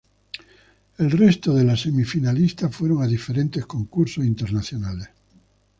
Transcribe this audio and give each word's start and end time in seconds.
El 0.97 1.11
resto 1.11 1.53
de 1.53 1.63
la 1.63 1.77
semifinalista 1.77 2.69
fueron 2.69 3.03
a 3.03 3.07
diferentes 3.07 3.67
concursos 3.67 4.25
internacionales. 4.25 5.07